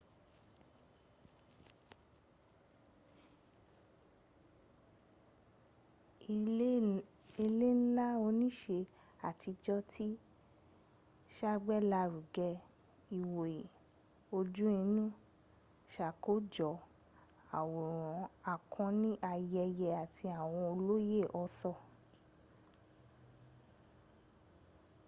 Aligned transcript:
ilé 7.43 7.69
ńlá 7.81 8.05
oníṣe 8.27 8.77
àtijọ́ 9.29 9.79
ti 9.91 10.07
sàgbélárugẹ 11.35 12.49
ìwòye 13.19 13.63
ojú 14.37 14.63
inú 14.81 15.05
sàkójọ̀ 15.93 16.73
àwòrán 17.59 18.25
akọni 18.53 19.11
ayẹyẹ 19.31 19.89
àti 20.03 20.25
àwọn 20.41 20.63
olóyè 20.73 21.21
arthur 21.41 21.77